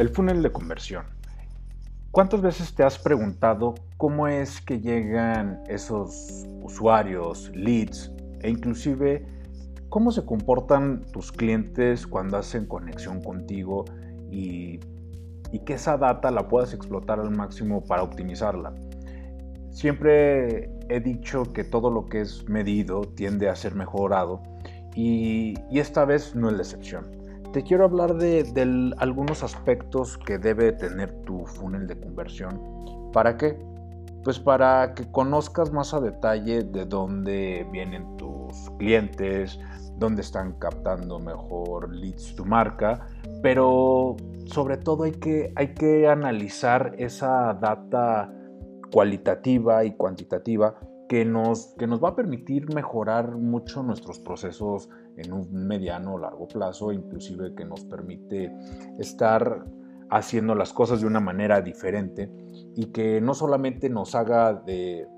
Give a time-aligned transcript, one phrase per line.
[0.00, 1.04] El funnel de conversión.
[2.10, 8.10] ¿Cuántas veces te has preguntado cómo es que llegan esos usuarios, leads
[8.40, 9.26] e inclusive
[9.90, 13.84] cómo se comportan tus clientes cuando hacen conexión contigo
[14.30, 14.80] y,
[15.52, 18.72] y que esa data la puedas explotar al máximo para optimizarla?
[19.70, 24.40] Siempre he dicho que todo lo que es medido tiende a ser mejorado
[24.94, 27.19] y, y esta vez no es la excepción
[27.52, 32.60] te quiero hablar de, algunos aspectos que debe tener tu funnel de conversión.
[33.12, 33.58] ¿Para qué?
[34.22, 39.58] Pues para que conozcas más a detalle de dónde vienen tus clientes,
[39.96, 43.06] dónde están captando mejor leads tu marca,
[43.42, 48.32] pero sobre todo hay que, hay que analizar esa data
[48.92, 50.74] cualitativa y cuantitativa
[51.10, 56.18] que nos, que nos va a permitir mejorar mucho nuestros procesos en un mediano o
[56.18, 58.52] largo plazo, inclusive que nos permite
[58.96, 59.64] estar
[60.08, 62.30] haciendo las cosas de una manera diferente
[62.76, 65.08] y que no solamente nos haga de,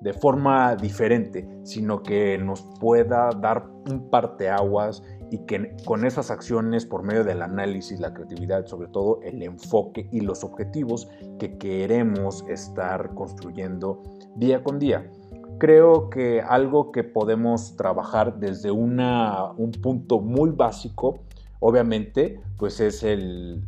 [0.00, 6.86] de forma diferente, sino que nos pueda dar un parteaguas y que con esas acciones,
[6.86, 12.44] por medio del análisis, la creatividad, sobre todo el enfoque y los objetivos que queremos
[12.48, 14.02] estar construyendo
[14.36, 15.10] día con día
[15.58, 21.18] creo que algo que podemos trabajar desde una, un punto muy básico,
[21.60, 23.64] obviamente, pues es el,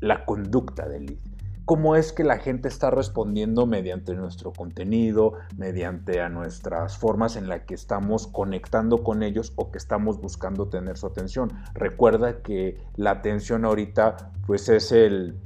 [0.00, 1.33] la conducta del lead.
[1.64, 7.48] Cómo es que la gente está respondiendo mediante nuestro contenido, mediante a nuestras formas en
[7.48, 11.50] las que estamos conectando con ellos o que estamos buscando tener su atención.
[11.72, 15.38] Recuerda que la atención ahorita pues es el,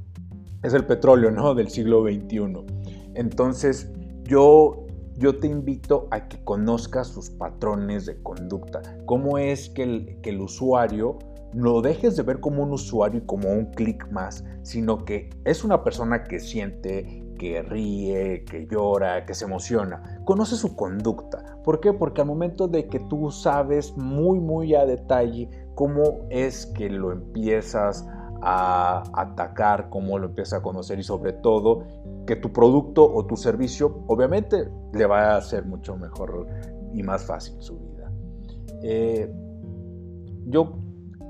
[0.61, 1.53] es el petróleo ¿no?
[1.55, 2.65] del siglo XXI.
[3.15, 3.89] Entonces
[4.23, 4.85] yo
[5.19, 8.81] yo te invito a que conozcas sus patrones de conducta.
[9.05, 11.19] Cómo es que el, que el usuario
[11.53, 15.63] no dejes de ver como un usuario y como un clic más, sino que es
[15.63, 20.21] una persona que siente, que ríe, que llora, que se emociona.
[20.25, 21.59] Conoce su conducta.
[21.63, 21.93] ¿Por qué?
[21.93, 27.11] Porque al momento de que tú sabes muy, muy a detalle cómo es que lo
[27.11, 28.07] empiezas
[28.41, 31.83] a atacar, cómo lo empiezas a conocer y sobre todo
[32.25, 36.47] que tu producto o tu servicio obviamente le va a hacer mucho mejor
[36.93, 38.11] y más fácil su vida.
[38.83, 39.29] Eh,
[40.47, 40.78] yo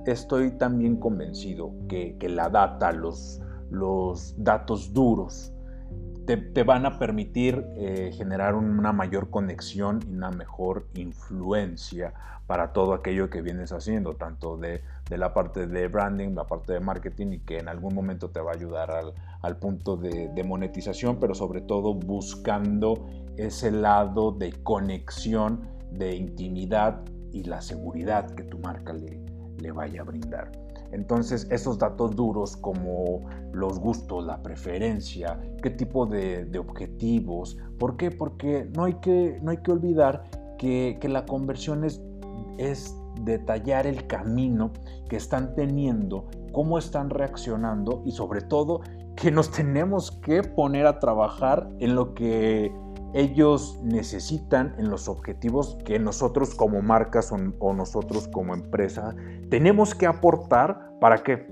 [0.06, 3.42] estoy también convencido que, la data, los,
[4.38, 5.54] datos duros,
[6.26, 12.14] te, van a permitir eh, generar una mayor conexión y una mejor influencia
[12.50, 16.80] para todo aquello que vienes haciendo, tanto de, la parte de branding, la parte de
[16.80, 18.90] marketing y que en algún momento te va a ayudar
[19.44, 25.62] al, punto de, monetización, pero sobre todo buscando ese lado de conexión,
[25.92, 29.29] de intimidad y la seguridad que tu marca le,
[29.60, 30.52] le vaya a brindar.
[30.92, 33.22] Entonces, esos datos duros como
[33.54, 37.58] los gustos, la preferencia, qué tipo de, objetivos.
[37.78, 38.12] ¿Por qué?
[38.12, 40.24] Porque no hay que, no hay que olvidar
[40.58, 42.02] que, la conversión es,
[42.58, 44.72] es detallar el camino
[45.10, 48.82] que están teniendo, cómo están reaccionando y sobre todo
[49.16, 52.74] que nos tenemos que poner a trabajar en lo que
[53.14, 59.16] ellos necesitan en los objetivos que nosotros como marcas o, nosotros como empresa
[59.50, 60.88] tenemos que aportar.
[61.00, 61.48] Para que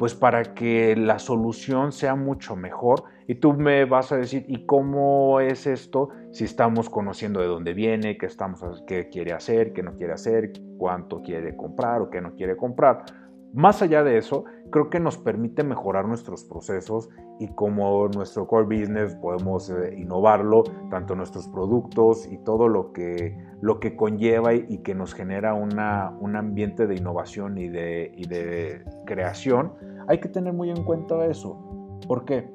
[0.00, 3.04] pues para que la solución sea mucho mejor.
[3.26, 7.74] Y tú me vas a decir y cómo es esto si estamos conociendo de dónde
[7.74, 12.20] viene qué estamos qué quiere hacer qué no quiere hacer cuánto quiere comprar o qué
[12.20, 13.04] no quiere comprar
[13.52, 18.64] más allá de eso, creo que nos permite mejorar nuestros procesos y como nuestro core
[18.64, 24.78] business podemos eh, innovarlo, tanto nuestros productos y todo lo que, lo que conlleva y,
[24.78, 29.72] que nos genera una, un ambiente de innovación y de, y de creación,
[30.06, 31.58] hay que tener muy en cuenta eso.
[32.06, 32.48] ¿Por qué?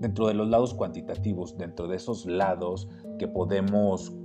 [0.00, 2.88] Dentro de los lados cuantitativos, dentro de esos lados
[3.18, 4.16] que podemos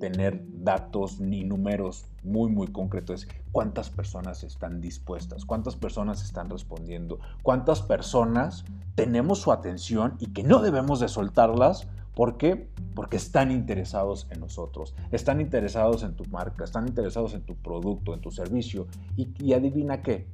[0.00, 7.18] tener datos ni números muy muy concretos cuántas personas están dispuestas, cuántas personas están respondiendo,
[7.42, 8.64] cuántas personas
[8.94, 11.88] tenemos su atención y que no debemos de soltarlas.
[12.14, 12.68] ¿Por qué?
[12.94, 18.12] Porque están interesados en nosotros, están interesados en tu marca, están interesados en tu producto,
[18.14, 18.88] en tu servicio.
[19.16, 20.28] Y, y adivina qué,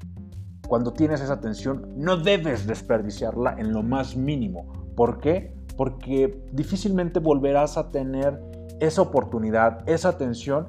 [0.66, 4.72] cuando tienes esa atención no debes desperdiciarla en lo más mínimo.
[4.96, 5.54] ¿Por qué?
[5.76, 8.40] Porque difícilmente volverás a tener
[8.80, 10.68] esa oportunidad, esa atención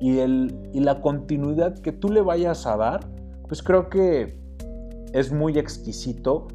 [0.00, 3.00] y, el, y la continuidad que tú le vayas a dar,
[3.48, 4.38] pues creo que
[5.12, 6.48] es muy exquisito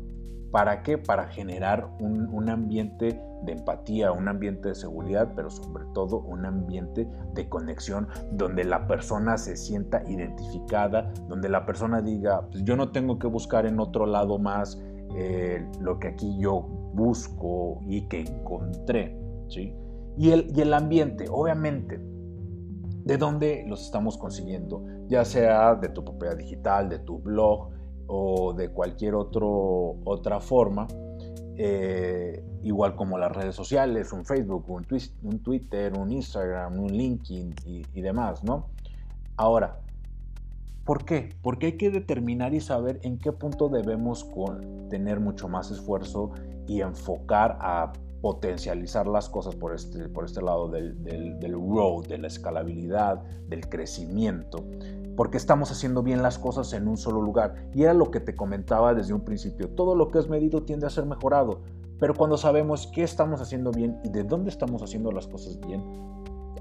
[0.52, 0.98] ¿Para qué?
[0.98, 6.46] Para generar un, un, ambiente de empatía, un ambiente de seguridad, pero sobre todo un
[6.46, 12.76] ambiente de conexión donde la persona se sienta identificada, donde la persona diga, pues yo
[12.76, 14.78] no tengo que buscar en otro lado más
[15.16, 19.18] eh, lo que aquí yo busco y que encontré.
[19.48, 19.74] ¿sí?
[20.18, 24.84] Y, el, y el ambiente, obviamente, ¿de dónde los estamos consiguiendo?
[25.08, 27.70] Ya sea de tu propiedad digital, de tu blog,
[28.14, 30.86] o de cualquier otro, otra forma,
[31.56, 34.86] eh, igual como las redes sociales, un Facebook, un,
[35.24, 38.68] un Twitter, un Instagram, un LinkedIn y, demás, ¿no?
[39.38, 39.80] Ahora,
[40.84, 41.30] ¿por qué?
[41.42, 46.32] Porque hay que determinar y saber en qué punto debemos con, tener mucho más esfuerzo
[46.68, 52.20] y enfocar a potencializar las cosas por este, por este lado del, del, growth, de
[52.20, 54.64] la escalabilidad, del crecimiento
[55.16, 57.68] porque estamos haciendo bien las cosas en un solo lugar.
[57.74, 59.70] Y era lo que te comentaba desde un principio.
[59.70, 61.62] Todo lo que es medido tiende a ser mejorado,
[62.00, 65.84] pero cuando sabemos qué estamos haciendo bien y de dónde estamos haciendo las cosas bien,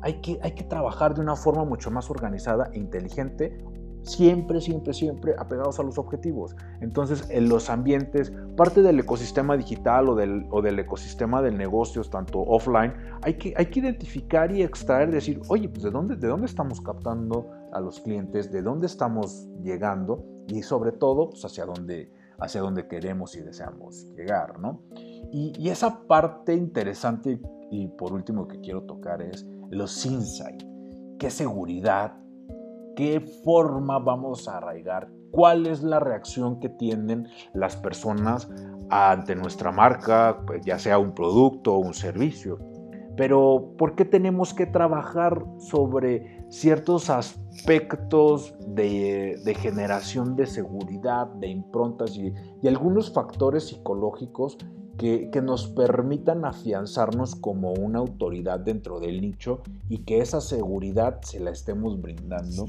[0.02, 3.56] hay que, hay que trabajar de una forma mucho más organizada e inteligente
[4.02, 6.56] siempre, siempre, siempre apegados a los objetivos.
[6.80, 12.10] Entonces, en los ambientes, parte del ecosistema digital o del, o del ecosistema de negocios,
[12.10, 12.92] tanto offline,
[13.22, 16.80] hay que, hay que identificar y extraer, decir, oye, pues ¿de dónde, de dónde estamos
[16.80, 22.60] captando a los clientes, de dónde estamos llegando y sobre todo, pues hacia dónde, hacia
[22.60, 24.82] dónde queremos y deseamos llegar, ¿no?
[25.30, 30.66] Y, y esa parte interesante y por último que quiero tocar es los insights.
[31.18, 32.16] ¿Qué seguridad
[32.96, 38.48] qué forma vamos a arraigar, cuál es la reacción que tienen las personas
[38.90, 42.58] ante nuestra marca, pues ya sea un producto o un servicio.
[43.16, 52.16] Pero ¿por qué tenemos que trabajar sobre ciertos aspectos de, generación de seguridad, de improntas
[52.16, 52.32] y,
[52.62, 54.56] y algunos factores psicológicos
[55.00, 61.40] que, nos permitan afianzarnos como una autoridad dentro del nicho y que esa seguridad se
[61.40, 62.66] la estemos brindando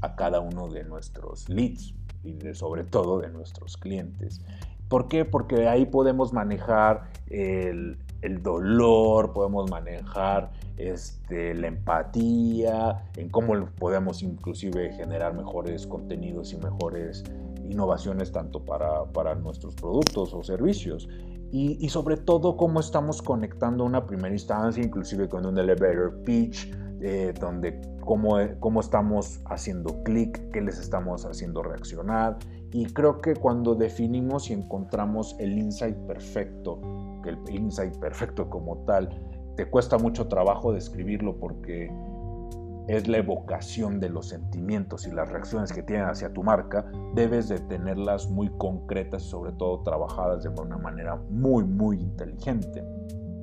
[0.00, 1.92] a cada uno de nuestros leads
[2.24, 4.40] y sobre todo de nuestros clientes.
[4.88, 5.26] ¿Por qué?
[5.26, 7.98] Porque ahí podemos manejar el,
[8.42, 17.22] dolor, podemos manejar este, la empatía, en cómo podemos inclusive generar mejores contenidos y mejores
[17.68, 21.06] innovaciones tanto para nuestros productos o servicios.
[21.52, 26.70] Y, sobre todo cómo estamos conectando una primera instancia, inclusive con un elevator pitch,
[27.00, 32.36] eh, donde cómo, cómo estamos haciendo clic, qué les estamos haciendo reaccionar.
[32.72, 36.80] Y creo que cuando definimos y encontramos el insight perfecto,
[37.22, 39.08] que el insight perfecto como tal,
[39.56, 41.90] te cuesta mucho trabajo describirlo porque
[42.88, 47.48] es la evocación de los sentimientos y las reacciones que tienen hacia tu marca, debes
[47.48, 52.84] de tenerlas muy concretas y sobre todo trabajadas de una manera muy, muy inteligente.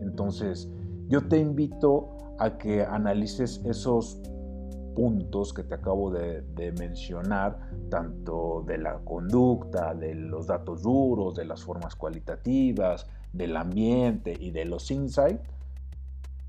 [0.01, 0.69] Entonces,
[1.07, 4.21] yo te invito a que analices esos
[4.95, 6.43] puntos que te acabo de,
[6.77, 14.35] mencionar, tanto de la conducta, de los datos duros, de las formas cualitativas, del ambiente
[14.39, 15.41] y de los insights,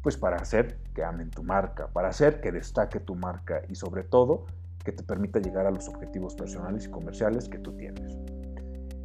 [0.05, 4.05] pues para hacer que amen tu marca, para hacer que destaque tu marca y sobre
[4.05, 4.45] todo
[4.85, 8.15] que te permita llegar a los objetivos personales y comerciales que tú tienes.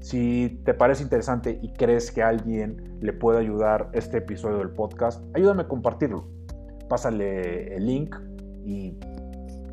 [0.02, 4.72] Si te parece interesante y crees que a alguien le puede ayudar este episodio del
[4.72, 6.28] podcast, ayúdame a compartirlo.
[6.90, 8.16] Pásale el link
[8.66, 9.00] y